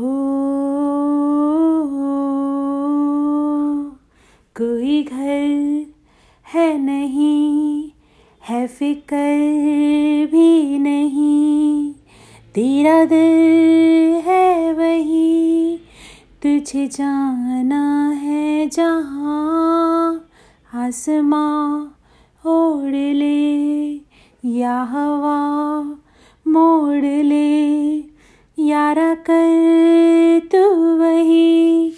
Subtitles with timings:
[0.00, 0.40] हो
[4.56, 5.86] कोई घर
[6.54, 7.90] है नहीं,
[8.48, 9.36] है फिकर
[10.32, 11.92] भी नहीं।
[12.54, 15.76] तेरा दिल है वही,
[16.42, 20.26] तुझे जाना है जहाँ।
[20.74, 21.86] आसमां
[22.46, 23.92] ओढ़ ले
[24.44, 25.80] या हवा
[26.46, 27.89] मोड़ ले
[28.70, 30.62] यारा कर तू
[30.96, 31.90] वही,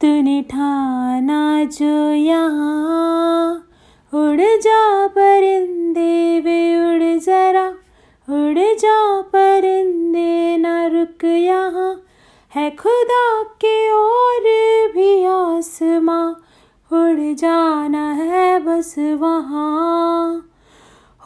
[0.00, 3.54] तूने ठाना जो यहाँ।
[4.12, 7.66] उड़ जा परिंदे वे उड़ जरा,
[8.28, 12.02] उड़ जा परिंदे न रुक यहाँ।
[12.54, 14.48] है खुदा के और
[14.94, 16.30] भी आसमां,
[16.90, 20.46] उड़ जाना है बस वहाँ।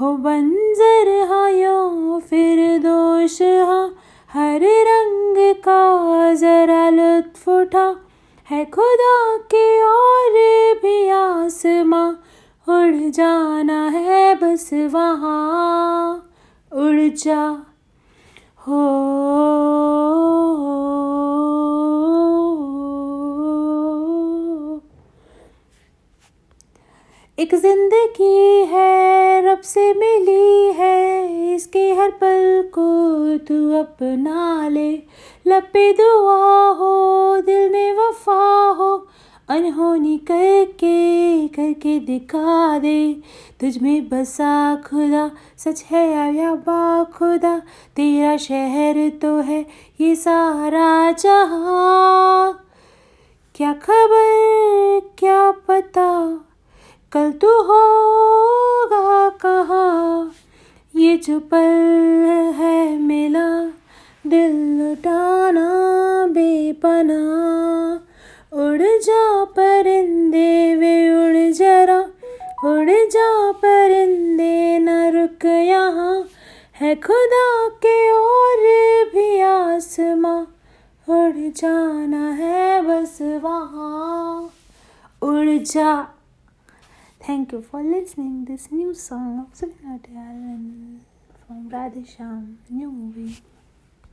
[0.00, 3.86] हो बंजर हाँ या फिर दोष हाँ
[4.30, 4.62] हर
[7.24, 7.96] लुत्फ उठा
[8.50, 10.32] है खुदा के और
[10.82, 12.10] भी आसमां।
[12.68, 16.30] उड़ जाना है बस वहाँ,
[16.72, 17.73] उड़ जा।
[27.38, 34.92] एक ज़िंदगी है, रब से मिली है, इसके हर पल को तू अपना ले।
[35.46, 39.06] लपे दुआ हो, दिल में वफा हो,
[39.48, 43.22] अनहोनी करके करके दिखा दे।
[43.60, 44.54] तुझ में बसा
[44.86, 47.58] खुदा, सच है या बा खुदा
[47.96, 49.64] तेरा शहर तो है
[50.00, 52.52] ये सारा जहाँ।
[53.54, 56.10] क्या खबर, क्या पता
[57.14, 60.32] कल तू होगा कहाँ?
[60.96, 63.66] ये जो पल है मिला,
[64.26, 65.68] दिल लुटाना
[66.26, 67.20] बेपना।
[68.52, 71.98] उड़ जा परिंदे वे उड़ जरा,
[72.70, 76.24] उड़ जा परिंदे न रुक यहाँ।
[76.74, 78.58] है खुदा के और
[79.14, 80.40] भी आसमां,
[81.08, 84.50] उड़ जाना है बस वहाँ।
[85.22, 86.13] उड़ जा
[87.26, 91.00] Thank you for listening this new song of Subhina Dayal
[91.46, 93.40] from Radhesham new movie.